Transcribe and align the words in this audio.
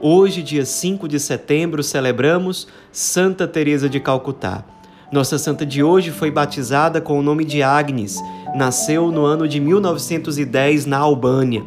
Hoje, 0.00 0.44
dia 0.44 0.64
5 0.64 1.08
de 1.08 1.18
setembro, 1.18 1.82
celebramos 1.82 2.68
Santa 2.92 3.48
Teresa 3.48 3.88
de 3.88 3.98
Calcutá. 3.98 4.64
Nossa 5.10 5.38
santa 5.38 5.66
de 5.66 5.82
hoje 5.82 6.12
foi 6.12 6.30
batizada 6.30 7.00
com 7.00 7.18
o 7.18 7.22
nome 7.22 7.44
de 7.44 7.64
Agnes. 7.64 8.22
Nasceu 8.54 9.10
no 9.10 9.24
ano 9.24 9.48
de 9.48 9.58
1910 9.58 10.86
na 10.86 10.98
Albânia. 10.98 11.64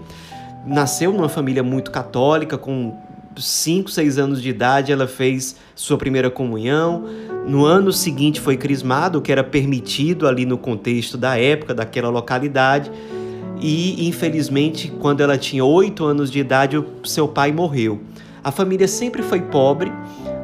Nasceu 0.65 1.11
numa 1.11 1.27
família 1.27 1.61
muito 1.61 1.91
católica, 1.91 2.57
com 2.57 2.95
5, 3.35 3.91
6 3.91 4.17
anos 4.17 4.41
de 4.41 4.48
idade 4.48 4.93
ela 4.93 5.07
fez 5.07 5.57
sua 5.75 5.98
primeira 5.98 6.31
comunhão. 6.31 7.03
No 7.45 7.65
ano 7.65 7.91
seguinte 7.91 8.39
foi 8.39 8.55
crismado, 8.55 9.20
o 9.20 9.21
que 9.21 9.34
era 9.34 9.43
permitido 9.43 10.25
ali 10.25 10.45
no 10.45 10.57
contexto 10.57 11.17
da 11.17 11.37
época, 11.37 11.73
daquela 11.73 12.07
localidade 12.07 12.89
e 13.61 14.07
infelizmente, 14.07 14.91
quando 14.99 15.21
ela 15.21 15.37
tinha 15.37 15.63
oito 15.63 16.03
anos 16.03 16.31
de 16.31 16.39
idade, 16.39 16.84
seu 17.03 17.27
pai 17.27 17.51
morreu. 17.51 18.01
A 18.43 18.51
família 18.51 18.87
sempre 18.87 19.21
foi 19.21 19.39
pobre, 19.39 19.91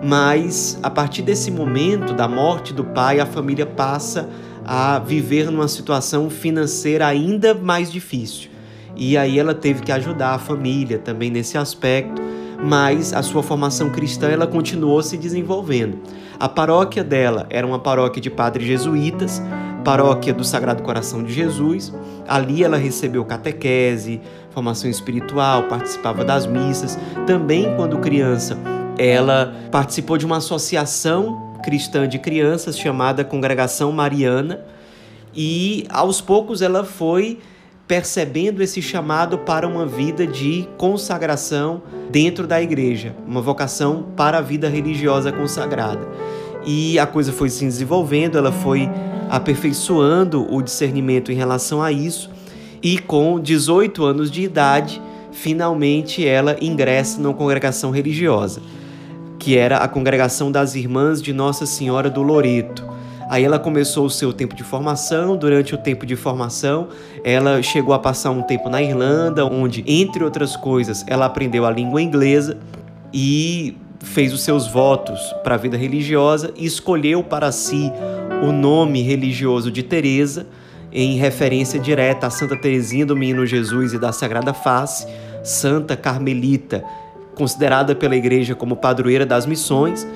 mas 0.03 0.77
a 0.83 0.89
partir 0.89 1.23
desse 1.23 1.49
momento 1.49 2.13
da 2.13 2.27
morte 2.27 2.71
do 2.71 2.83
pai, 2.83 3.19
a 3.19 3.25
família 3.25 3.65
passa 3.65 4.29
a 4.63 4.99
viver 4.99 5.49
numa 5.49 5.67
situação 5.67 6.29
financeira 6.29 7.07
ainda 7.07 7.55
mais 7.55 7.91
difícil. 7.91 8.51
E 8.95 9.17
aí 9.17 9.39
ela 9.39 9.55
teve 9.55 9.81
que 9.81 9.91
ajudar 9.91 10.35
a 10.35 10.39
família 10.39 10.99
também 10.99 11.31
nesse 11.31 11.57
aspecto, 11.57 12.21
mas 12.63 13.13
a 13.13 13.23
sua 13.23 13.41
formação 13.41 13.89
cristã 13.89 14.27
ela 14.27 14.45
continuou 14.45 15.01
se 15.01 15.17
desenvolvendo. 15.17 15.99
A 16.39 16.47
paróquia 16.47 17.03
dela 17.03 17.47
era 17.49 17.65
uma 17.65 17.79
paróquia 17.79 18.21
de 18.21 18.29
padres 18.29 18.67
jesuítas, 18.67 19.41
paróquia 19.83 20.33
do 20.33 20.43
Sagrado 20.43 20.83
Coração 20.83 21.23
de 21.23 21.33
Jesus. 21.33 21.93
Ali 22.27 22.63
ela 22.63 22.77
recebeu 22.77 23.23
catequese, 23.25 24.21
formação 24.51 24.89
espiritual, 24.89 25.63
participava 25.63 26.25
das 26.25 26.45
missas. 26.45 26.97
Também, 27.25 27.75
quando 27.75 27.97
criança, 27.99 28.57
ela 28.97 29.53
participou 29.71 30.17
de 30.17 30.25
uma 30.25 30.37
associação 30.37 31.53
cristã 31.63 32.07
de 32.07 32.19
crianças 32.19 32.77
chamada 32.77 33.23
Congregação 33.23 33.91
Mariana. 33.91 34.61
E 35.35 35.85
aos 35.89 36.19
poucos 36.19 36.61
ela 36.61 36.83
foi 36.83 37.39
percebendo 37.87 38.61
esse 38.61 38.81
chamado 38.81 39.37
para 39.37 39.67
uma 39.67 39.85
vida 39.85 40.27
de 40.27 40.67
consagração 40.77 41.81
dentro 42.09 42.45
da 42.45 42.61
igreja, 42.61 43.15
uma 43.25 43.41
vocação 43.41 44.07
para 44.15 44.39
a 44.39 44.41
vida 44.41 44.67
religiosa 44.67 45.31
consagrada. 45.31 46.05
E 46.65 46.99
a 46.99 47.07
coisa 47.07 47.31
foi 47.31 47.49
se 47.49 47.63
desenvolvendo, 47.63 48.37
ela 48.37 48.51
foi 48.51 48.89
aperfeiçoando 49.29 50.47
o 50.53 50.61
discernimento 50.61 51.31
em 51.31 51.35
relação 51.35 51.81
a 51.81 51.91
isso, 51.91 52.29
e 52.81 52.97
com 52.99 53.39
18 53.39 54.03
anos 54.03 54.31
de 54.31 54.43
idade, 54.43 55.01
finalmente 55.31 56.25
ela 56.25 56.55
ingressa 56.61 57.19
numa 57.21 57.33
congregação 57.33 57.91
religiosa, 57.91 58.61
que 59.39 59.57
era 59.57 59.77
a 59.77 59.87
congregação 59.87 60.51
das 60.51 60.75
Irmãs 60.75 61.21
de 61.21 61.33
Nossa 61.33 61.65
Senhora 61.65 62.09
do 62.09 62.21
Loreto. 62.21 62.85
Aí 63.29 63.43
ela 63.43 63.59
começou 63.59 64.05
o 64.05 64.09
seu 64.09 64.31
tempo 64.31 64.55
de 64.55 64.63
formação. 64.63 65.35
Durante 65.35 65.75
o 65.75 65.77
tempo 65.77 66.05
de 66.05 66.15
formação, 66.15 66.87
ela 67.25 67.61
chegou 67.61 67.93
a 67.93 67.99
passar 67.99 68.31
um 68.31 68.41
tempo 68.41 68.69
na 68.69 68.81
Irlanda, 68.81 69.45
onde, 69.45 69.83
entre 69.85 70.23
outras 70.23 70.55
coisas, 70.55 71.03
ela 71.07 71.25
aprendeu 71.25 71.65
a 71.65 71.71
língua 71.71 72.01
inglesa 72.01 72.57
e 73.13 73.75
fez 73.99 74.33
os 74.33 74.41
seus 74.41 74.67
votos 74.67 75.19
para 75.43 75.55
a 75.55 75.57
vida 75.57 75.75
religiosa 75.75 76.53
e 76.55 76.65
escolheu 76.65 77.21
para 77.21 77.51
si 77.51 77.91
o 78.41 78.51
nome 78.51 79.01
religioso 79.01 79.71
de 79.71 79.83
Teresa, 79.83 80.47
em 80.91 81.17
referência 81.17 81.79
direta 81.79 82.27
a 82.27 82.29
Santa 82.29 82.55
Teresinha 82.55 83.05
do 83.05 83.15
Menino 83.15 83.45
Jesus 83.45 83.93
e 83.93 83.99
da 83.99 84.11
Sagrada 84.11 84.53
Face, 84.53 85.07
Santa 85.43 85.95
Carmelita, 85.95 86.83
considerada 87.35 87.95
pela 87.95 88.15
Igreja 88.15 88.55
como 88.55 88.75
padroeira 88.75 89.25
das 89.25 89.45
missões, 89.45 90.07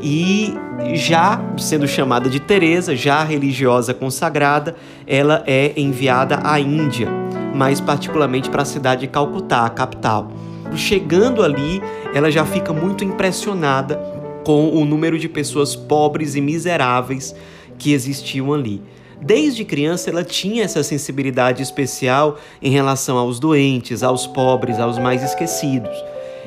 e 0.00 0.54
já 0.94 1.40
sendo 1.56 1.88
chamada 1.88 2.30
de 2.30 2.38
Teresa, 2.38 2.94
já 2.94 3.22
religiosa 3.24 3.92
consagrada, 3.92 4.76
ela 5.06 5.42
é 5.46 5.72
enviada 5.76 6.40
à 6.44 6.60
Índia, 6.60 7.08
mais 7.54 7.80
particularmente 7.80 8.48
para 8.48 8.62
a 8.62 8.66
cidade 8.66 9.02
de 9.02 9.08
Calcutá, 9.08 9.66
a 9.66 9.70
capital. 9.70 10.30
Chegando 10.76 11.42
ali, 11.42 11.82
ela 12.14 12.30
já 12.30 12.44
fica 12.44 12.72
muito 12.72 13.02
impressionada 13.02 13.96
com 14.44 14.68
o 14.68 14.84
número 14.84 15.18
de 15.18 15.28
pessoas 15.28 15.74
pobres 15.74 16.36
e 16.36 16.40
miseráveis 16.40 17.34
que 17.78 17.92
existiam 17.92 18.52
ali. 18.52 18.82
Desde 19.20 19.64
criança 19.64 20.10
ela 20.10 20.22
tinha 20.22 20.64
essa 20.64 20.82
sensibilidade 20.82 21.62
especial 21.62 22.38
em 22.62 22.70
relação 22.70 23.18
aos 23.18 23.40
doentes, 23.40 24.02
aos 24.02 24.26
pobres, 24.26 24.78
aos 24.78 24.98
mais 24.98 25.22
esquecidos. 25.22 25.96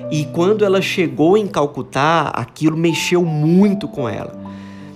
E 0.10 0.26
quando 0.26 0.66
ela 0.66 0.82
chegou 0.82 1.38
em 1.38 1.48
Calcutá, 1.48 2.32
aquilo 2.34 2.78
mexeu 2.78 3.24
muito 3.26 3.88
com 3.88 4.08
ela. 4.08 4.40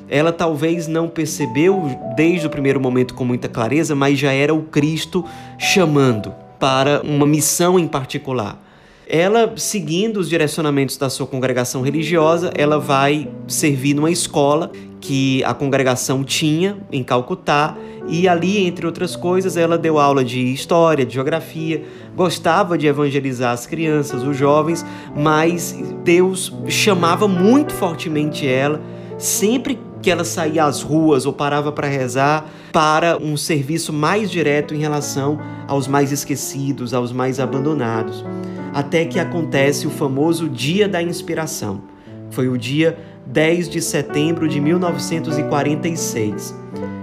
Ela 0.07 0.31
talvez 0.31 0.87
não 0.87 1.07
percebeu 1.07 1.83
desde 2.15 2.47
o 2.47 2.49
primeiro 2.49 2.79
momento 2.79 3.13
com 3.13 3.25
muita 3.25 3.49
clareza, 3.49 3.95
mas 3.95 4.19
já 4.19 4.31
era 4.31 4.53
o 4.53 4.63
Cristo 4.63 5.25
chamando 5.57 6.33
para 6.59 7.01
uma 7.01 7.25
missão 7.25 7.77
em 7.79 7.87
particular. 7.87 8.61
Ela, 9.07 9.53
seguindo 9.55 10.17
os 10.17 10.29
direcionamentos 10.29 10.97
da 10.97 11.09
sua 11.09 11.27
congregação 11.27 11.81
religiosa, 11.81 12.51
ela 12.55 12.79
vai 12.79 13.29
servir 13.47 13.93
numa 13.93 14.09
escola 14.09 14.71
que 15.05 15.43
a 15.43 15.53
congregação 15.53 16.23
tinha 16.23 16.77
em 16.91 17.03
Calcutá 17.03 17.77
e 18.07 18.27
ali, 18.27 18.65
entre 18.65 18.87
outras 18.87 19.15
coisas, 19.15 19.55
ela 19.55 19.77
deu 19.77 19.99
aula 19.99 20.23
de 20.23 20.39
história, 20.51 21.05
de 21.05 21.13
geografia, 21.13 21.83
gostava 22.15 22.75
de 22.75 22.87
evangelizar 22.87 23.51
as 23.51 23.67
crianças, 23.67 24.23
os 24.23 24.35
jovens, 24.35 24.83
mas 25.15 25.77
Deus 26.03 26.51
chamava 26.67 27.27
muito 27.27 27.71
fortemente 27.73 28.47
ela, 28.47 28.81
sempre 29.17 29.79
que 30.01 30.09
ela 30.09 30.23
saía 30.23 30.65
às 30.65 30.81
ruas 30.81 31.27
ou 31.27 31.33
parava 31.33 31.71
para 31.71 31.87
rezar, 31.87 32.49
para 32.71 33.17
um 33.17 33.37
serviço 33.37 33.93
mais 33.93 34.31
direto 34.31 34.73
em 34.73 34.79
relação 34.79 35.39
aos 35.67 35.87
mais 35.87 36.11
esquecidos, 36.11 36.93
aos 36.93 37.11
mais 37.11 37.39
abandonados 37.39 38.25
até 38.73 39.05
que 39.05 39.17
acontece 39.17 39.87
o 39.87 39.89
famoso 39.89 40.49
Dia 40.49 40.85
da 40.85 41.01
Inspiração. 41.01 41.81
Foi 42.29 42.49
o 42.49 42.57
dia 42.57 42.97
10 43.25 43.69
de 43.69 43.81
setembro 43.81 44.47
de 44.47 44.59
1946. 44.59 46.55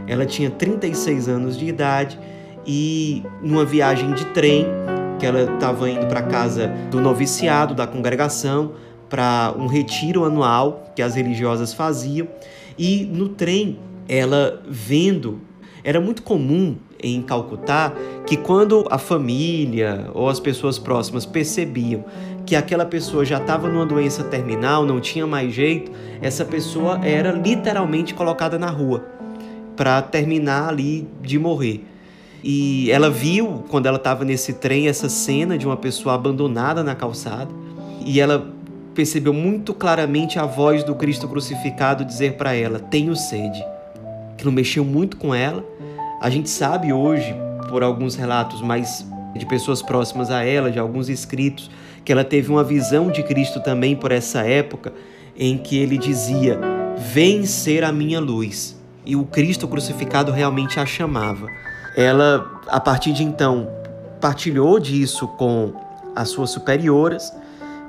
Ela 0.06 0.24
tinha 0.26 0.50
36 0.50 1.28
anos 1.28 1.58
de 1.58 1.66
idade 1.66 2.18
e 2.66 3.22
numa 3.42 3.64
viagem 3.64 4.12
de 4.12 4.24
trem, 4.26 4.66
que 5.18 5.26
ela 5.26 5.52
estava 5.54 5.88
indo 5.88 6.06
para 6.06 6.22
casa 6.22 6.72
do 6.90 7.00
noviciado 7.00 7.74
da 7.74 7.86
congregação 7.86 8.72
para 9.08 9.54
um 9.58 9.66
retiro 9.66 10.24
anual 10.24 10.92
que 10.96 11.02
as 11.02 11.14
religiosas 11.14 11.72
faziam, 11.74 12.26
e 12.78 13.04
no 13.12 13.28
trem 13.28 13.78
ela 14.08 14.62
vendo 14.68 15.40
era 15.84 16.00
muito 16.00 16.22
comum 16.22 16.76
em 17.02 17.20
Calcutá 17.22 17.92
que 18.26 18.36
quando 18.36 18.86
a 18.90 18.98
família 18.98 20.08
ou 20.14 20.28
as 20.28 20.38
pessoas 20.38 20.78
próximas 20.78 21.26
percebiam 21.26 22.04
que 22.52 22.56
aquela 22.56 22.84
pessoa 22.84 23.24
já 23.24 23.38
estava 23.38 23.66
numa 23.66 23.86
doença 23.86 24.22
terminal, 24.24 24.84
não 24.84 25.00
tinha 25.00 25.26
mais 25.26 25.54
jeito, 25.54 25.90
essa 26.20 26.44
pessoa 26.44 27.00
era 27.02 27.32
literalmente 27.32 28.12
colocada 28.12 28.58
na 28.58 28.68
rua 28.68 29.06
para 29.74 30.02
terminar 30.02 30.68
ali 30.68 31.08
de 31.22 31.38
morrer. 31.38 31.82
E 32.44 32.90
ela 32.90 33.08
viu, 33.08 33.64
quando 33.70 33.86
ela 33.86 33.96
estava 33.96 34.22
nesse 34.22 34.52
trem, 34.52 34.86
essa 34.86 35.08
cena 35.08 35.56
de 35.56 35.66
uma 35.66 35.78
pessoa 35.78 36.14
abandonada 36.14 36.84
na 36.84 36.94
calçada. 36.94 37.48
E 38.04 38.20
ela 38.20 38.46
percebeu 38.94 39.32
muito 39.32 39.72
claramente 39.72 40.38
a 40.38 40.44
voz 40.44 40.84
do 40.84 40.94
Cristo 40.94 41.26
crucificado 41.26 42.04
dizer 42.04 42.34
para 42.34 42.52
ela: 42.52 42.78
Tenho 42.78 43.16
sede. 43.16 43.64
Que 44.36 44.44
não 44.44 44.52
mexeu 44.52 44.84
muito 44.84 45.16
com 45.16 45.34
ela, 45.34 45.64
a 46.20 46.28
gente 46.28 46.50
sabe 46.50 46.92
hoje, 46.92 47.34
por 47.70 47.82
alguns 47.82 48.14
relatos 48.14 48.60
mais 48.60 49.06
de 49.34 49.46
pessoas 49.46 49.80
próximas 49.80 50.30
a 50.30 50.44
ela, 50.44 50.70
de 50.70 50.78
alguns 50.78 51.08
escritos, 51.08 51.70
que 52.04 52.12
ela 52.12 52.24
teve 52.24 52.50
uma 52.50 52.64
visão 52.64 53.10
de 53.10 53.22
Cristo 53.22 53.60
também 53.60 53.94
por 53.96 54.12
essa 54.12 54.40
época, 54.40 54.92
em 55.36 55.56
que 55.56 55.78
ele 55.78 55.96
dizia: 55.96 56.58
Vem 56.96 57.44
ser 57.46 57.84
a 57.84 57.92
minha 57.92 58.20
luz. 58.20 58.80
E 59.04 59.16
o 59.16 59.24
Cristo 59.24 59.66
crucificado 59.66 60.30
realmente 60.30 60.78
a 60.78 60.86
chamava. 60.86 61.48
Ela, 61.96 62.62
a 62.68 62.78
partir 62.78 63.12
de 63.12 63.24
então, 63.24 63.68
partilhou 64.20 64.78
disso 64.78 65.26
com 65.26 65.72
as 66.14 66.28
suas 66.28 66.50
superioras, 66.50 67.32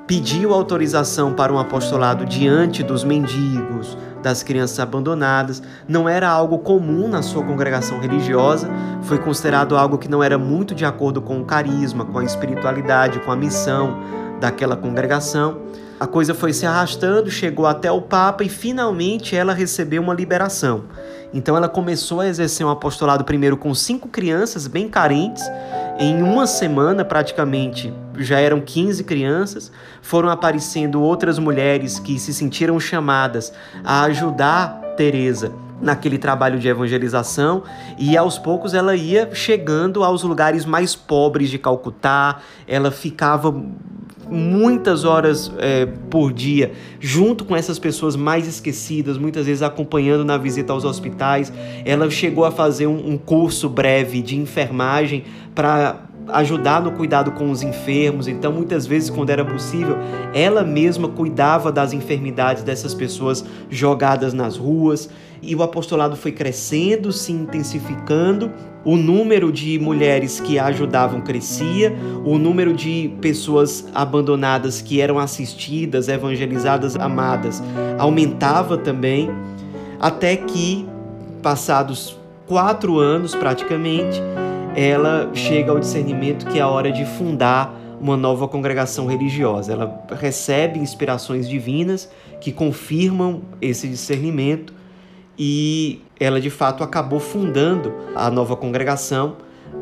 pediu 0.06 0.52
autorização 0.52 1.32
para 1.32 1.52
um 1.52 1.58
apostolado 1.58 2.26
diante 2.26 2.82
dos 2.82 3.04
mendigos, 3.04 3.96
das 4.24 4.42
crianças 4.42 4.80
abandonadas. 4.80 5.62
Não 5.86 6.08
era 6.08 6.28
algo 6.28 6.58
comum 6.58 7.06
na 7.06 7.20
sua 7.20 7.44
congregação 7.44 8.00
religiosa, 8.00 8.68
foi 9.02 9.18
considerado 9.18 9.76
algo 9.76 9.98
que 9.98 10.08
não 10.08 10.22
era 10.24 10.38
muito 10.38 10.74
de 10.74 10.84
acordo 10.84 11.20
com 11.20 11.40
o 11.40 11.44
carisma, 11.44 12.06
com 12.06 12.18
a 12.18 12.24
espiritualidade, 12.24 13.20
com 13.20 13.30
a 13.30 13.36
missão 13.36 14.00
daquela 14.40 14.76
congregação. 14.76 15.60
A 16.00 16.06
coisa 16.06 16.34
foi 16.34 16.52
se 16.52 16.66
arrastando, 16.66 17.30
chegou 17.30 17.66
até 17.66 17.92
o 17.92 18.00
Papa 18.00 18.42
e 18.42 18.48
finalmente 18.48 19.36
ela 19.36 19.52
recebeu 19.52 20.02
uma 20.02 20.14
liberação. 20.14 20.84
Então 21.32 21.56
ela 21.56 21.68
começou 21.68 22.20
a 22.20 22.26
exercer 22.26 22.66
um 22.66 22.70
apostolado 22.70 23.24
primeiro 23.24 23.56
com 23.56 23.74
cinco 23.74 24.08
crianças 24.08 24.66
bem 24.66 24.88
carentes. 24.88 25.42
Em 25.96 26.22
uma 26.22 26.44
semana, 26.44 27.04
praticamente, 27.04 27.92
já 28.18 28.40
eram 28.40 28.60
15 28.60 29.04
crianças. 29.04 29.70
Foram 30.02 30.28
aparecendo 30.28 31.00
outras 31.00 31.38
mulheres 31.38 32.00
que 32.00 32.18
se 32.18 32.34
sentiram 32.34 32.80
chamadas 32.80 33.52
a 33.84 34.02
ajudar 34.02 34.80
Teresa 34.96 35.52
naquele 35.80 36.18
trabalho 36.18 36.58
de 36.58 36.66
evangelização 36.66 37.62
e 37.98 38.16
aos 38.16 38.38
poucos 38.38 38.74
ela 38.74 38.96
ia 38.96 39.28
chegando 39.34 40.02
aos 40.02 40.22
lugares 40.22 40.64
mais 40.64 40.96
pobres 40.96 41.48
de 41.48 41.58
Calcutá. 41.58 42.38
Ela 42.66 42.90
ficava 42.90 43.54
muitas 44.34 45.04
horas 45.04 45.52
é, 45.58 45.86
por 46.10 46.32
dia, 46.32 46.72
junto 47.00 47.44
com 47.44 47.56
essas 47.56 47.78
pessoas 47.78 48.16
mais 48.16 48.46
esquecidas, 48.46 49.16
muitas 49.16 49.46
vezes 49.46 49.62
acompanhando 49.62 50.24
na 50.24 50.36
visita 50.36 50.72
aos 50.72 50.84
hospitais. 50.84 51.52
Ela 51.84 52.10
chegou 52.10 52.44
a 52.44 52.50
fazer 52.50 52.86
um, 52.86 53.12
um 53.12 53.16
curso 53.16 53.68
breve 53.68 54.20
de 54.20 54.36
enfermagem 54.36 55.24
para 55.54 56.04
ajudar 56.28 56.82
no 56.82 56.92
cuidado 56.92 57.32
com 57.32 57.50
os 57.50 57.62
enfermos. 57.62 58.28
Então, 58.28 58.52
muitas 58.52 58.86
vezes, 58.86 59.10
quando 59.10 59.30
era 59.30 59.44
possível, 59.44 59.96
ela 60.32 60.64
mesma 60.64 61.08
cuidava 61.08 61.70
das 61.70 61.92
enfermidades 61.92 62.62
dessas 62.62 62.94
pessoas 62.94 63.44
jogadas 63.70 64.32
nas 64.32 64.56
ruas. 64.56 65.08
E 65.42 65.54
o 65.54 65.62
apostolado 65.62 66.16
foi 66.16 66.32
crescendo, 66.32 67.12
se 67.12 67.32
intensificando. 67.32 68.50
O 68.84 68.96
número 68.96 69.50
de 69.50 69.78
mulheres 69.78 70.40
que 70.40 70.58
a 70.58 70.66
ajudavam 70.66 71.22
crescia, 71.22 71.96
o 72.24 72.36
número 72.36 72.74
de 72.74 73.10
pessoas 73.20 73.88
abandonadas 73.94 74.82
que 74.82 75.00
eram 75.00 75.18
assistidas, 75.18 76.08
evangelizadas, 76.08 76.94
amadas, 76.94 77.62
aumentava 77.98 78.76
também, 78.76 79.30
até 79.98 80.36
que, 80.36 80.86
passados 81.42 82.18
quatro 82.46 82.98
anos 82.98 83.34
praticamente, 83.34 84.20
ela 84.76 85.30
chega 85.32 85.70
ao 85.70 85.78
discernimento 85.78 86.46
que 86.46 86.58
é 86.58 86.62
a 86.62 86.68
hora 86.68 86.92
de 86.92 87.06
fundar 87.06 87.74
uma 87.98 88.18
nova 88.18 88.46
congregação 88.46 89.06
religiosa. 89.06 89.72
Ela 89.72 90.04
recebe 90.20 90.78
inspirações 90.78 91.48
divinas 91.48 92.10
que 92.38 92.52
confirmam 92.52 93.40
esse 93.62 93.88
discernimento 93.88 94.74
e 95.38 96.00
ela 96.18 96.40
de 96.40 96.50
fato 96.50 96.82
acabou 96.82 97.20
fundando 97.20 97.92
a 98.14 98.30
nova 98.30 98.56
congregação 98.56 99.36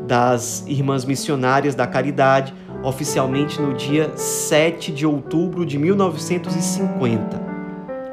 das 0.07 0.63
Irmãs 0.67 1.05
Missionárias 1.05 1.75
da 1.75 1.87
Caridade, 1.87 2.53
oficialmente 2.83 3.61
no 3.61 3.73
dia 3.73 4.11
7 4.15 4.91
de 4.91 5.05
outubro 5.05 5.65
de 5.65 5.77
1950, 5.77 7.41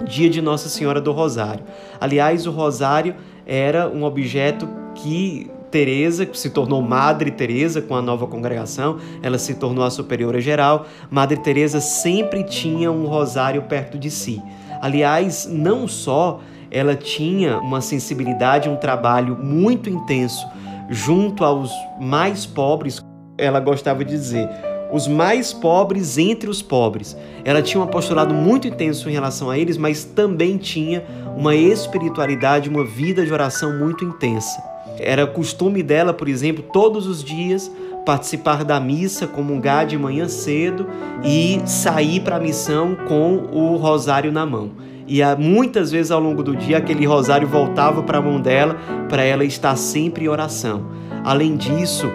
dia 0.05 0.31
de 0.31 0.41
Nossa 0.41 0.69
Senhora 0.69 1.01
do 1.01 1.13
Rosário. 1.13 1.65
Aliás, 2.01 2.47
o 2.47 2.51
rosário 2.51 3.17
era 3.47 3.89
um 3.89 4.05
objeto 4.05 4.69
que 4.95 5.51
Teresa, 5.71 6.27
que 6.27 6.37
se 6.37 6.51
tornou 6.51 6.83
Madre 6.83 7.31
Teresa 7.31 7.81
com 7.81 7.95
a 7.95 8.03
nova 8.03 8.27
congregação, 8.27 8.99
ela 9.23 9.39
se 9.39 9.55
tornou 9.55 9.85
a 9.85 9.91
superiora 9.91 10.41
geral. 10.41 10.87
Madre 11.09 11.39
Teresa 11.39 11.81
sempre 11.81 12.43
tinha 12.43 12.91
um 12.91 13.07
rosário 13.07 13.63
perto 13.63 13.97
de 13.97 14.11
si. 14.11 14.43
Aliás, 14.83 15.47
não 15.51 15.87
só 15.87 16.41
ela 16.71 16.95
tinha 16.95 17.59
uma 17.59 17.81
sensibilidade, 17.81 18.69
um 18.69 18.77
trabalho 18.77 19.37
muito 19.37 19.91
intenso 19.91 20.47
junto 20.89 21.45
aos 21.45 21.71
mais 22.01 22.45
pobres, 22.45 23.01
ela 23.39 23.61
gostava 23.61 24.05
de 24.05 24.11
dizer, 24.11 24.49
os 24.93 25.07
mais 25.07 25.53
pobres 25.53 26.19
entre 26.19 26.51
os 26.51 26.61
pobres. 26.61 27.17
Ela 27.45 27.63
tinha 27.63 27.81
um 27.81 27.85
apostolado 27.85 28.35
muito 28.35 28.67
intenso 28.67 29.09
em 29.09 29.13
relação 29.13 29.49
a 29.49 29.57
eles, 29.57 29.77
mas 29.77 30.05
também 30.05 30.57
tinha 30.57 31.05
uma 31.37 31.55
espiritualidade, 31.55 32.69
uma 32.69 32.85
vida 32.85 33.25
de 33.25 33.33
oração 33.33 33.79
muito 33.79 34.05
intensa. 34.05 34.63
Era 34.99 35.27
costume 35.27 35.83
dela, 35.83 36.13
por 36.13 36.29
exemplo, 36.29 36.65
todos 36.73 37.07
os 37.07 37.23
dias 37.23 37.71
participar 38.05 38.65
da 38.65 38.81
missa, 38.81 39.27
comungar 39.27 39.87
de 39.87 39.97
manhã 39.97 40.29
cedo 40.29 40.87
e 41.23 41.61
sair 41.67 42.21
para 42.21 42.37
a 42.37 42.41
missão 42.41 42.97
com 43.07 43.49
o 43.53 43.77
rosário 43.77 44.33
na 44.33 44.45
mão. 44.45 44.73
E 45.13 45.21
muitas 45.37 45.91
vezes 45.91 46.13
ao 46.13 46.21
longo 46.21 46.41
do 46.41 46.55
dia 46.55 46.79
aquele 46.79 47.05
rosário 47.05 47.49
voltava 47.49 48.01
para 48.01 48.19
a 48.19 48.23
mão 48.23 48.41
dela 48.41 48.77
para 49.09 49.25
ela 49.25 49.45
estar 49.45 49.75
sempre 49.75 50.27
em 50.27 50.29
oração. 50.29 50.87
Além 51.25 51.57
disso, 51.57 52.09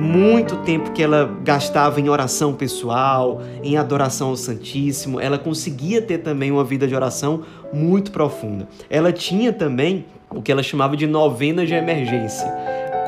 muito 0.00 0.56
tempo 0.56 0.90
que 0.90 1.00
ela 1.00 1.32
gastava 1.44 2.00
em 2.00 2.08
oração 2.08 2.52
pessoal, 2.52 3.40
em 3.62 3.76
adoração 3.76 4.30
ao 4.30 4.36
Santíssimo, 4.36 5.20
ela 5.20 5.38
conseguia 5.38 6.02
ter 6.02 6.18
também 6.18 6.50
uma 6.50 6.64
vida 6.64 6.88
de 6.88 6.94
oração 6.96 7.42
muito 7.72 8.10
profunda. 8.10 8.66
Ela 8.90 9.12
tinha 9.12 9.52
também 9.52 10.04
o 10.28 10.42
que 10.42 10.50
ela 10.50 10.62
chamava 10.64 10.96
de 10.96 11.06
novena 11.06 11.64
de 11.64 11.72
emergência. 11.72 12.52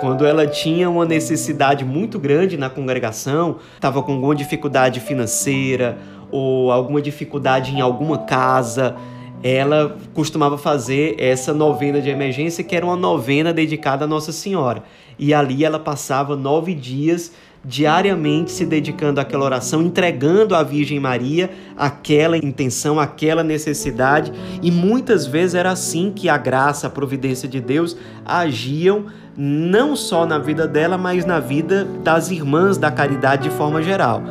Quando 0.01 0.25
ela 0.25 0.47
tinha 0.47 0.89
uma 0.89 1.05
necessidade 1.05 1.85
muito 1.85 2.17
grande 2.17 2.57
na 2.57 2.71
congregação, 2.71 3.57
estava 3.75 4.01
com 4.05 4.13
alguma 4.13 4.37
dificuldade 4.37 5.01
financeira 5.01 5.99
ou 6.31 6.71
alguma 6.71 7.03
dificuldade 7.03 7.75
em 7.75 7.81
alguma 7.81 8.19
casa, 8.19 8.95
ela 9.43 9.97
costumava 10.15 10.59
fazer 10.59 11.17
essa 11.19 11.53
novena 11.53 12.01
de 12.01 12.09
emergência, 12.09 12.65
que 12.65 12.75
era 12.75 12.85
uma 12.85 12.97
novena 12.97 13.53
dedicada 13.53 14.05
a 14.05 14.09
Nossa 14.09 14.33
Senhora. 14.33 14.83
E 15.19 15.33
ali 15.33 15.65
ela 15.65 15.79
passava 15.79 16.37
nove 16.37 16.75
dias 16.75 17.33
diariamente 17.65 18.53
se 18.53 18.65
dedicando 18.65 19.21
àquela 19.21 19.45
oração, 19.45 19.83
entregando 19.83 20.55
à 20.55 20.63
Virgem 20.63 21.01
Maria 21.01 21.51
aquela 21.77 22.37
intenção, 22.37 23.01
aquela 23.01 23.43
necessidade, 23.43 24.33
e 24.63 24.71
muitas 24.71 25.27
vezes 25.27 25.57
era 25.57 25.73
assim 25.73 26.13
que 26.15 26.29
a 26.29 26.37
graça, 26.37 26.87
a 26.87 26.91
providência 26.91 27.49
de 27.49 27.61
Deus 27.61 27.97
agiam 28.25 29.07
não 29.37 29.97
só 29.97 30.25
na 30.25 30.39
vida 30.39 30.67
dela, 30.67 30.97
mas 30.97 31.25
na 31.25 31.41
vida 31.41 31.85
das 31.85 32.31
irmãs 32.31 32.79
da 32.79 32.91
caridade 32.91 33.49
de 33.49 33.51
forma 33.51 33.83
geral 33.83 34.23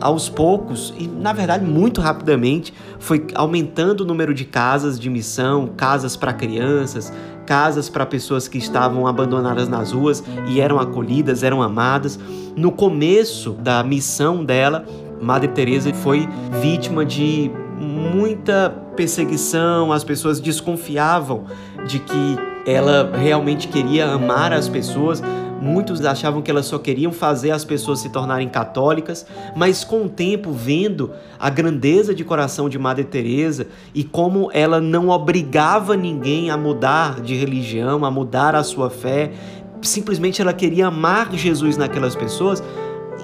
aos 0.00 0.28
poucos, 0.28 0.92
e 0.98 1.06
na 1.06 1.32
verdade 1.32 1.64
muito 1.64 2.00
rapidamente, 2.00 2.72
foi 2.98 3.26
aumentando 3.34 4.02
o 4.02 4.04
número 4.04 4.34
de 4.34 4.44
casas 4.44 4.98
de 4.98 5.08
missão, 5.08 5.70
casas 5.76 6.16
para 6.16 6.32
crianças, 6.32 7.12
casas 7.46 7.88
para 7.88 8.06
pessoas 8.06 8.48
que 8.48 8.58
estavam 8.58 9.06
abandonadas 9.06 9.68
nas 9.68 9.92
ruas 9.92 10.22
e 10.48 10.60
eram 10.60 10.78
acolhidas, 10.78 11.42
eram 11.42 11.62
amadas. 11.62 12.18
No 12.56 12.72
começo 12.72 13.52
da 13.52 13.82
missão 13.82 14.44
dela, 14.44 14.84
Madre 15.20 15.48
Teresa 15.48 15.92
foi 15.94 16.28
vítima 16.60 17.04
de 17.04 17.50
muita 17.78 18.70
perseguição, 18.96 19.92
as 19.92 20.04
pessoas 20.04 20.40
desconfiavam 20.40 21.44
de 21.86 21.98
que 21.98 22.36
ela 22.66 23.10
realmente 23.14 23.68
queria 23.68 24.06
amar 24.06 24.52
as 24.52 24.68
pessoas, 24.68 25.22
Muitos 25.64 26.04
achavam 26.04 26.42
que 26.42 26.50
elas 26.50 26.66
só 26.66 26.78
queriam 26.78 27.10
fazer 27.10 27.50
as 27.50 27.64
pessoas 27.64 28.00
se 28.00 28.10
tornarem 28.10 28.50
católicas, 28.50 29.24
mas 29.56 29.82
com 29.82 30.04
o 30.04 30.08
tempo, 30.10 30.52
vendo 30.52 31.12
a 31.40 31.48
grandeza 31.48 32.14
de 32.14 32.22
coração 32.22 32.68
de 32.68 32.78
Madre 32.78 33.02
Teresa 33.02 33.66
e 33.94 34.04
como 34.04 34.50
ela 34.52 34.78
não 34.78 35.08
obrigava 35.08 35.96
ninguém 35.96 36.50
a 36.50 36.56
mudar 36.58 37.22
de 37.22 37.34
religião, 37.34 38.04
a 38.04 38.10
mudar 38.10 38.54
a 38.54 38.62
sua 38.62 38.90
fé, 38.90 39.32
simplesmente 39.80 40.42
ela 40.42 40.52
queria 40.52 40.88
amar 40.88 41.32
Jesus 41.32 41.78
naquelas 41.78 42.14
pessoas. 42.14 42.62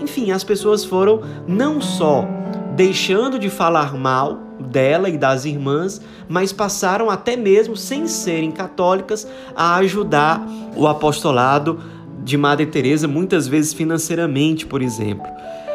Enfim, 0.00 0.30
as 0.30 0.42
pessoas 0.42 0.82
foram 0.82 1.20
não 1.46 1.78
só 1.78 2.26
deixando 2.74 3.38
de 3.38 3.50
falar 3.50 3.94
mal 3.94 4.38
dela 4.58 5.10
e 5.10 5.18
das 5.18 5.44
irmãs, 5.44 6.00
mas 6.26 6.54
passaram 6.54 7.10
até 7.10 7.36
mesmo 7.36 7.76
sem 7.76 8.06
serem 8.06 8.50
católicas 8.50 9.28
a 9.54 9.76
ajudar 9.76 10.42
o 10.74 10.86
apostolado 10.86 11.99
de 12.22 12.36
Madre 12.36 12.66
Teresa, 12.66 13.08
muitas 13.08 13.48
vezes 13.48 13.72
financeiramente, 13.72 14.66
por 14.66 14.82
exemplo. 14.82 15.26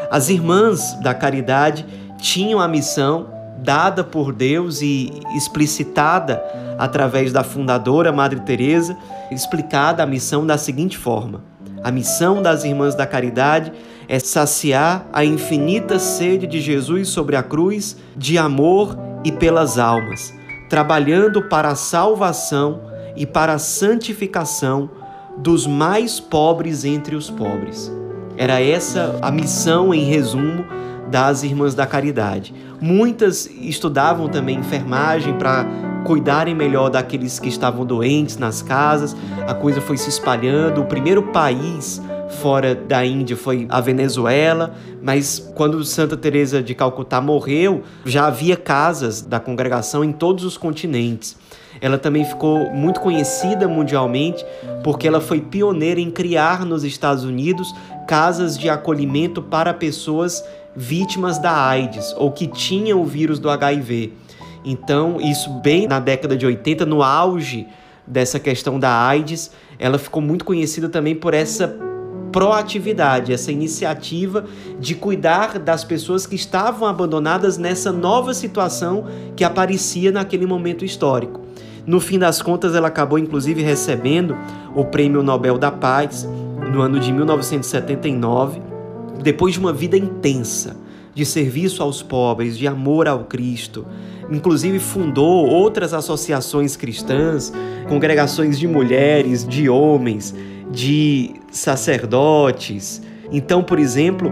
As 0.10 0.30
irmãs 0.30 0.98
da 1.02 1.14
caridade 1.14 1.86
tinham 2.18 2.60
a 2.60 2.68
missão 2.68 3.28
dada 3.58 4.04
por 4.04 4.32
Deus 4.32 4.82
e 4.82 5.12
explicitada 5.36 6.44
através 6.78 7.32
da 7.32 7.44
fundadora 7.44 8.12
Madre 8.12 8.40
Teresa, 8.42 8.96
explicada 9.32 10.04
a 10.04 10.06
missão 10.06 10.46
da 10.46 10.58
seguinte 10.58 10.98
forma: 10.98 11.42
a 11.84 11.92
missão 11.92 12.42
das 12.42 12.64
irmãs 12.64 12.96
da 12.96 13.06
caridade 13.06 13.72
é 14.08 14.20
saciar 14.20 15.08
a 15.12 15.26
infinita 15.26 15.98
sede 15.98 16.46
de 16.46 16.62
Jesus 16.62 17.10
sobre 17.10 17.36
a 17.36 17.44
cruz 17.44 17.98
de 18.16 18.38
amor 18.38 18.98
e 19.24 19.32
pelas 19.32 19.80
almas, 19.80 20.34
trabalhando 20.70 21.42
para 21.44 21.70
a 21.70 21.76
salvação 21.76 22.82
e 23.16 23.26
para 23.26 23.54
a 23.54 23.60
santificação 23.60 24.90
dos 25.38 25.68
mais 25.68 26.20
pobres 26.20 26.86
entre 26.86 27.16
os 27.16 27.30
pobres. 27.30 27.92
Era 28.38 28.62
essa 28.62 29.18
a 29.22 29.32
missão, 29.32 29.94
em 29.94 30.06
resumo, 30.06 30.66
das 31.10 31.44
Irmãs 31.44 31.74
da 31.74 31.86
Caridade. 31.86 32.54
Muitas 32.82 33.46
estudavam 33.46 34.28
também 34.28 34.58
enfermagem 34.58 35.34
para 35.38 35.66
cuidarem 36.06 36.54
melhor 36.54 36.90
daqueles 36.90 37.40
que 37.40 37.50
estavam 37.50 37.86
doentes 37.86 38.38
nas 38.38 38.62
casas. 38.62 39.16
A 39.48 39.54
coisa 39.54 39.82
foi 39.82 39.98
se 39.98 40.10
espalhando. 40.10 40.82
O 40.82 40.86
primeiro 40.86 41.24
país 41.24 42.02
fora 42.36 42.76
da 42.76 43.06
Índia 43.06 43.36
foi 43.36 43.66
a 43.70 43.82
Venezuela, 43.82 44.76
mas 45.02 45.40
quando 45.56 45.84
Santa 45.84 46.16
Teresa 46.16 46.62
de 46.62 46.76
Calcutá 46.76 47.20
morreu, 47.20 47.84
já 48.06 48.28
havia 48.28 48.56
casas 48.56 49.22
da 49.22 49.40
congregação 49.40 50.04
em 50.04 50.12
todos 50.12 50.44
os 50.44 50.58
continentes. 50.58 51.36
Ela 51.82 51.98
também 51.98 52.24
ficou 52.24 52.72
muito 52.72 53.00
conhecida 53.00 53.68
mundialmente 53.68 54.46
porque 54.84 55.08
ela 55.08 55.20
foi 55.20 55.42
pioneira 55.42 56.00
em 56.00 56.12
criar 56.12 56.66
nos 56.66 56.84
Estados 56.84 57.24
Unidos 57.24 57.74
casas 58.08 58.58
de 58.58 58.70
acolhimento 58.70 59.42
para 59.42 59.74
pessoas 59.74 60.44
vítimas 60.76 61.38
da 61.38 61.68
AIDS 61.68 62.14
ou 62.18 62.32
que 62.32 62.48
tinham 62.48 63.02
o 63.02 63.06
vírus 63.06 63.40
do 63.40 63.50
HIV. 63.50 64.14
Então, 64.64 65.20
isso 65.22 65.50
bem 65.62 65.88
na 65.88 66.00
década 66.00 66.36
de 66.36 66.46
80, 66.46 66.86
no 66.86 67.04
auge 67.04 67.68
dessa 68.08 68.40
questão 68.40 68.80
da 68.80 68.92
AIDS, 69.06 69.52
ela 69.78 69.98
ficou 69.98 70.22
muito 70.22 70.46
conhecida 70.46 70.90
também 70.90 71.16
por 71.16 71.34
essa 71.34 71.95
proatividade, 72.36 73.32
essa 73.32 73.50
iniciativa 73.50 74.44
de 74.78 74.94
cuidar 74.94 75.58
das 75.58 75.86
pessoas 75.86 76.28
que 76.28 76.36
estavam 76.36 76.86
abandonadas 76.86 77.58
nessa 77.58 77.94
nova 77.94 78.34
situação 78.34 79.06
que 79.38 79.44
aparecia 79.46 80.12
naquele 80.12 80.46
momento 80.46 80.84
histórico. 80.84 81.40
No 81.88 82.02
fim 82.02 82.20
das 82.20 82.42
contas, 82.42 82.76
ela 82.76 82.90
acabou 82.90 83.18
inclusive 83.18 83.62
recebendo 83.62 84.36
o 84.76 84.84
Prêmio 84.84 85.24
Nobel 85.24 85.58
da 85.58 85.72
Paz 85.72 86.28
no 86.74 86.82
ano 86.82 87.00
de 87.00 87.10
1979, 87.14 88.62
depois 89.24 89.54
de 89.54 89.60
uma 89.62 89.72
vida 89.72 89.96
intensa 89.96 90.76
de 91.14 91.26
serviço 91.26 91.82
aos 91.82 92.04
pobres, 92.04 92.58
de 92.58 92.68
amor 92.68 93.08
ao 93.08 93.24
Cristo. 93.24 93.86
Inclusive 94.30 94.80
fundou 94.80 95.48
outras 95.48 95.94
associações 95.94 96.76
cristãs, 96.76 97.54
congregações 97.88 98.60
de 98.60 98.68
mulheres, 98.68 99.48
de 99.48 99.70
homens, 99.70 100.36
de 100.76 101.32
sacerdotes. 101.50 103.02
Então, 103.32 103.64
por 103.64 103.80
exemplo, 103.80 104.32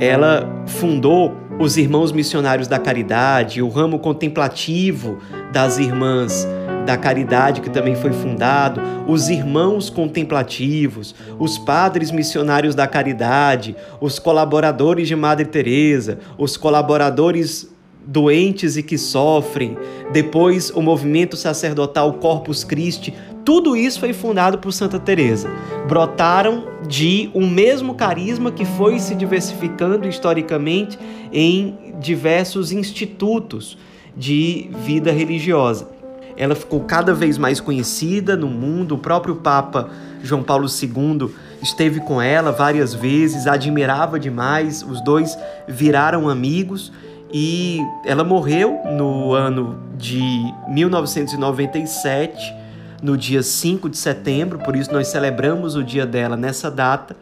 ela 0.00 0.64
fundou 0.66 1.36
os 1.60 1.76
Irmãos 1.76 2.10
Missionários 2.10 2.66
da 2.66 2.78
Caridade, 2.78 3.62
o 3.62 3.68
ramo 3.68 3.98
contemplativo 3.98 5.18
das 5.52 5.78
Irmãs 5.78 6.48
da 6.86 6.96
Caridade, 6.96 7.60
que 7.60 7.70
também 7.70 7.94
foi 7.94 8.12
fundado, 8.12 8.80
os 9.06 9.28
Irmãos 9.28 9.88
Contemplativos, 9.88 11.14
os 11.38 11.58
Padres 11.58 12.10
Missionários 12.10 12.74
da 12.74 12.86
Caridade, 12.86 13.76
os 14.00 14.18
colaboradores 14.18 15.06
de 15.06 15.14
Madre 15.14 15.44
Teresa, 15.44 16.18
os 16.36 16.56
colaboradores 16.56 17.71
doentes 18.06 18.76
e 18.76 18.82
que 18.82 18.98
sofrem, 18.98 19.76
depois 20.12 20.70
o 20.70 20.82
movimento 20.82 21.36
sacerdotal 21.36 22.12
Corpus 22.14 22.64
Christi, 22.64 23.14
tudo 23.44 23.76
isso 23.76 23.98
foi 23.98 24.12
fundado 24.12 24.58
por 24.58 24.72
Santa 24.72 24.98
Teresa. 24.98 25.50
Brotaram 25.88 26.64
de 26.86 27.30
um 27.34 27.48
mesmo 27.48 27.94
carisma 27.94 28.52
que 28.52 28.64
foi 28.64 28.98
se 28.98 29.14
diversificando 29.14 30.08
historicamente 30.08 30.98
em 31.32 31.94
diversos 31.98 32.72
institutos 32.72 33.76
de 34.16 34.68
vida 34.84 35.10
religiosa 35.10 35.92
ela 36.36 36.54
ficou 36.54 36.80
cada 36.80 37.14
vez 37.14 37.38
mais 37.38 37.60
conhecida 37.60 38.36
no 38.36 38.48
mundo. 38.48 38.94
O 38.94 38.98
próprio 38.98 39.36
Papa 39.36 39.90
João 40.22 40.42
Paulo 40.42 40.66
II 40.66 41.30
esteve 41.62 42.00
com 42.00 42.20
ela 42.20 42.50
várias 42.50 42.94
vezes, 42.94 43.46
admirava 43.46 44.18
demais. 44.18 44.82
Os 44.82 45.02
dois 45.02 45.36
viraram 45.68 46.28
amigos 46.28 46.92
e 47.32 47.80
ela 48.04 48.22
morreu 48.22 48.80
no 48.84 49.32
ano 49.32 49.78
de 49.96 50.20
1997, 50.68 52.54
no 53.02 53.16
dia 53.16 53.42
5 53.42 53.88
de 53.88 53.96
setembro, 53.96 54.58
por 54.58 54.76
isso 54.76 54.92
nós 54.92 55.08
celebramos 55.08 55.74
o 55.74 55.82
dia 55.82 56.04
dela 56.04 56.36
nessa 56.36 56.70
data. 56.70 57.16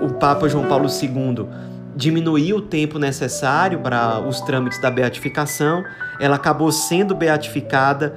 O 0.00 0.14
Papa 0.14 0.48
João 0.48 0.66
Paulo 0.66 0.88
II 0.88 1.46
diminuiu 1.94 2.56
o 2.56 2.62
tempo 2.62 2.98
necessário 2.98 3.78
para 3.80 4.20
os 4.20 4.40
trâmites 4.40 4.80
da 4.80 4.90
beatificação. 4.90 5.84
Ela 6.18 6.36
acabou 6.36 6.72
sendo 6.72 7.14
beatificada 7.14 8.14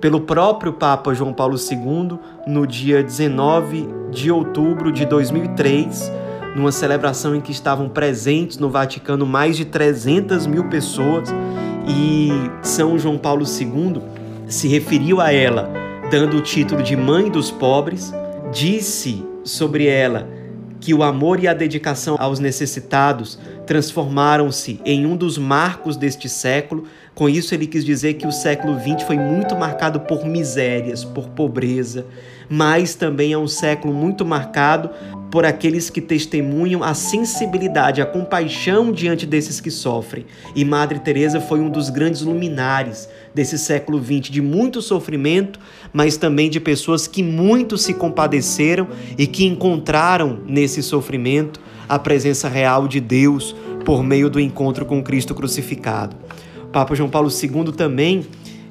pelo 0.00 0.22
próprio 0.22 0.72
Papa 0.72 1.14
João 1.14 1.32
Paulo 1.32 1.56
II 1.56 2.18
no 2.46 2.66
dia 2.66 3.02
19 3.02 3.88
de 4.10 4.32
outubro 4.32 4.90
de 4.90 5.06
2003, 5.06 6.12
numa 6.54 6.72
celebração 6.72 7.34
em 7.34 7.40
que 7.40 7.52
estavam 7.52 7.88
presentes 7.88 8.58
no 8.58 8.68
Vaticano 8.68 9.26
mais 9.26 9.56
de 9.56 9.64
300 9.64 10.46
mil 10.46 10.68
pessoas 10.68 11.28
e 11.88 12.30
São 12.62 12.98
João 12.98 13.18
Paulo 13.18 13.44
II 13.44 14.02
se 14.46 14.68
referiu 14.68 15.20
a 15.20 15.32
ela 15.32 15.82
dando 16.10 16.36
o 16.36 16.42
título 16.42 16.82
de 16.82 16.94
Mãe 16.94 17.30
dos 17.30 17.50
Pobres, 17.50 18.12
disse 18.52 19.24
sobre 19.42 19.86
ela 19.86 20.28
que 20.78 20.92
o 20.92 21.02
amor 21.02 21.42
e 21.42 21.48
a 21.48 21.54
dedicação 21.54 22.16
aos 22.18 22.38
necessitados 22.38 23.38
transformaram-se 23.66 24.80
em 24.84 25.06
um 25.06 25.16
dos 25.16 25.38
marcos 25.38 25.96
deste 25.96 26.28
século. 26.28 26.84
Com 27.14 27.28
isso, 27.28 27.54
ele 27.54 27.66
quis 27.66 27.84
dizer 27.84 28.14
que 28.14 28.26
o 28.26 28.32
século 28.32 28.78
XX 28.78 29.06
foi 29.06 29.16
muito 29.16 29.56
marcado 29.56 30.00
por 30.00 30.26
misérias, 30.26 31.04
por 31.04 31.28
pobreza, 31.28 32.04
mas 32.52 32.94
também 32.94 33.32
é 33.32 33.38
um 33.38 33.48
século 33.48 33.94
muito 33.94 34.26
marcado 34.26 34.90
por 35.30 35.46
aqueles 35.46 35.88
que 35.88 36.02
testemunham 36.02 36.84
a 36.84 36.92
sensibilidade, 36.92 38.02
a 38.02 38.04
compaixão 38.04 38.92
diante 38.92 39.24
desses 39.24 39.58
que 39.58 39.70
sofrem. 39.70 40.26
E 40.54 40.62
Madre 40.62 40.98
Teresa 40.98 41.40
foi 41.40 41.60
um 41.60 41.70
dos 41.70 41.88
grandes 41.88 42.20
luminares 42.20 43.08
desse 43.34 43.56
século 43.56 43.98
XX, 43.98 44.30
de 44.30 44.42
muito 44.42 44.82
sofrimento, 44.82 45.58
mas 45.94 46.18
também 46.18 46.50
de 46.50 46.60
pessoas 46.60 47.06
que 47.06 47.22
muito 47.22 47.78
se 47.78 47.94
compadeceram 47.94 48.86
e 49.16 49.26
que 49.26 49.46
encontraram 49.46 50.40
nesse 50.46 50.82
sofrimento 50.82 51.58
a 51.88 51.98
presença 51.98 52.50
real 52.50 52.86
de 52.86 53.00
Deus 53.00 53.56
por 53.82 54.02
meio 54.02 54.28
do 54.28 54.38
encontro 54.38 54.84
com 54.84 55.02
Cristo 55.02 55.34
crucificado. 55.34 56.14
O 56.64 56.66
Papa 56.66 56.94
João 56.94 57.08
Paulo 57.08 57.30
II 57.30 57.72
também 57.72 58.26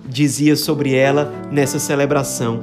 dizia 0.08 0.56
sobre 0.56 0.94
ela 0.94 1.34
nessa 1.52 1.80
celebração: 1.80 2.60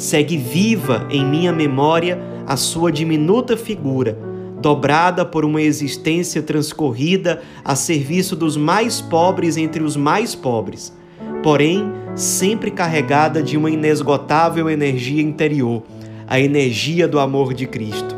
segue 0.00 0.38
viva 0.38 1.06
em 1.10 1.22
minha 1.24 1.52
memória 1.52 2.18
a 2.46 2.56
sua 2.56 2.90
diminuta 2.90 3.54
figura, 3.54 4.16
dobrada 4.58 5.26
por 5.26 5.44
uma 5.44 5.60
existência 5.60 6.42
transcorrida 6.42 7.42
a 7.62 7.76
serviço 7.76 8.34
dos 8.34 8.56
mais 8.56 9.00
pobres 9.00 9.58
entre 9.58 9.82
os 9.82 9.96
mais 9.96 10.34
pobres, 10.34 10.96
porém 11.42 11.92
sempre 12.14 12.70
carregada 12.70 13.42
de 13.42 13.58
uma 13.58 13.70
inesgotável 13.70 14.70
energia 14.70 15.22
interior, 15.22 15.82
a 16.26 16.40
energia 16.40 17.06
do 17.06 17.18
amor 17.18 17.52
de 17.52 17.66
Cristo. 17.66 18.16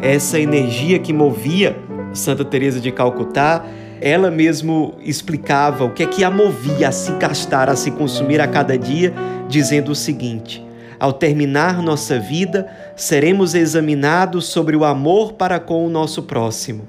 Essa 0.00 0.38
energia 0.38 1.00
que 1.00 1.12
movia 1.12 1.76
Santa 2.12 2.44
Teresa 2.44 2.78
de 2.78 2.92
Calcutá, 2.92 3.64
ela 4.00 4.30
mesmo 4.30 4.94
explicava 5.00 5.82
o 5.82 5.90
que 5.90 6.04
é 6.04 6.06
que 6.06 6.22
a 6.22 6.30
movia 6.30 6.88
a 6.88 6.92
se 6.92 7.10
gastar, 7.14 7.68
a 7.68 7.74
se 7.74 7.90
consumir 7.90 8.40
a 8.40 8.46
cada 8.46 8.78
dia, 8.78 9.12
dizendo 9.48 9.90
o 9.90 9.94
seguinte: 9.96 10.63
ao 11.04 11.12
terminar 11.12 11.82
nossa 11.82 12.18
vida, 12.18 12.66
seremos 12.96 13.54
examinados 13.54 14.46
sobre 14.46 14.74
o 14.74 14.86
amor 14.86 15.34
para 15.34 15.60
com 15.60 15.86
o 15.86 15.90
nosso 15.90 16.22
próximo, 16.22 16.88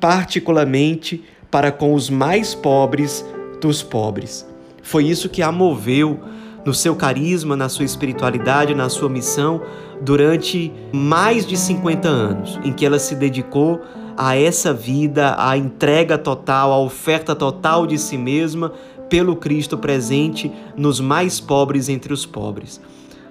particularmente 0.00 1.22
para 1.50 1.70
com 1.70 1.92
os 1.92 2.08
mais 2.08 2.54
pobres 2.54 3.22
dos 3.60 3.82
pobres. 3.82 4.48
Foi 4.82 5.04
isso 5.04 5.28
que 5.28 5.42
a 5.42 5.52
moveu 5.52 6.18
no 6.64 6.72
seu 6.72 6.96
carisma, 6.96 7.54
na 7.54 7.68
sua 7.68 7.84
espiritualidade, 7.84 8.74
na 8.74 8.88
sua 8.88 9.10
missão, 9.10 9.60
durante 10.00 10.72
mais 10.90 11.44
de 11.44 11.54
50 11.54 12.08
anos, 12.08 12.58
em 12.64 12.72
que 12.72 12.86
ela 12.86 12.98
se 12.98 13.14
dedicou 13.14 13.78
a 14.16 14.34
essa 14.38 14.72
vida, 14.72 15.36
a 15.38 15.54
entrega 15.54 16.16
total, 16.16 16.72
a 16.72 16.78
oferta 16.78 17.36
total 17.36 17.86
de 17.86 17.98
si 17.98 18.16
mesma 18.16 18.72
pelo 19.10 19.36
Cristo 19.36 19.76
presente 19.76 20.50
nos 20.78 20.98
mais 20.98 21.40
pobres 21.40 21.90
entre 21.90 22.10
os 22.10 22.24
pobres 22.24 22.80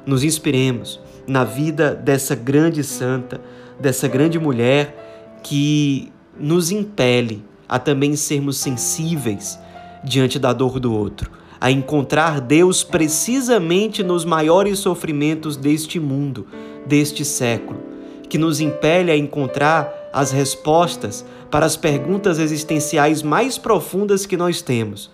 nos 0.10 0.24
inspiremos 0.24 1.00
na 1.28 1.44
vida 1.44 1.94
dessa 1.94 2.34
grande 2.36 2.84
santa, 2.84 3.40
dessa 3.80 4.08
grande 4.08 4.40
mulher 4.40 5.40
que 5.44 6.12
nos 6.38 6.72
impele 6.72 7.44
a 7.68 7.78
também 7.78 8.16
sermos 8.16 8.58
sensíveis 8.58 9.60
diante 10.04 10.40
da 10.40 10.52
dor 10.52 10.80
do 10.80 10.92
outro, 10.92 11.32
a 11.62 11.70
encontrar 11.70 12.42
Deus 12.42 12.84
precisamente 12.84 14.02
nos 14.02 14.26
maiores 14.26 14.80
sofrimentos 14.80 15.56
deste 15.56 16.00
mundo, 16.00 16.48
deste 16.88 17.24
século, 17.24 17.80
que 18.28 18.38
nos 18.38 18.60
impele 18.60 19.12
a 19.12 19.18
encontrar 19.18 20.10
as 20.12 20.32
respostas 20.32 21.24
para 21.52 21.68
as 21.68 21.78
perguntas 21.78 22.40
existenciais 22.40 23.22
mais 23.22 23.60
profundas 23.60 24.26
que 24.26 24.38
nós 24.38 24.62
temos. 24.62 25.12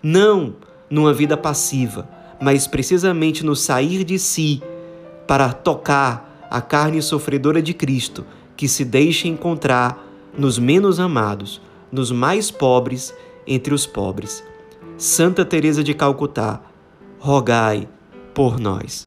Não 0.00 0.54
numa 0.88 1.12
vida 1.12 1.36
passiva, 1.36 2.08
mas 2.40 2.66
precisamente 2.66 3.44
no 3.44 3.56
sair 3.56 4.04
de 4.04 4.18
si 4.18 4.62
para 5.26 5.52
tocar 5.52 6.46
a 6.50 6.60
carne 6.60 7.02
sofredora 7.02 7.60
de 7.60 7.74
Cristo, 7.74 8.24
que 8.56 8.68
se 8.68 8.84
deixa 8.84 9.28
encontrar 9.28 10.04
nos 10.36 10.58
menos 10.58 11.00
amados, 11.00 11.60
nos 11.90 12.10
mais 12.10 12.50
pobres 12.50 13.14
entre 13.46 13.74
os 13.74 13.86
pobres. 13.86 14.44
Santa 14.96 15.44
Teresa 15.44 15.82
de 15.82 15.94
Calcutá, 15.94 16.60
rogai 17.18 17.88
por 18.34 18.58
nós. 18.58 19.06